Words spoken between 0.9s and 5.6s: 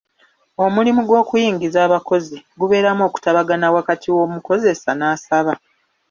gw'okuyingiza abakozi gubeeramu okutabagana wakati w'omukozesa n'asaba.